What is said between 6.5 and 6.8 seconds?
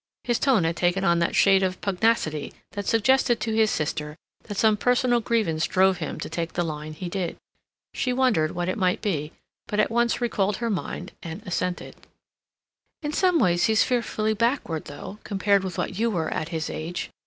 the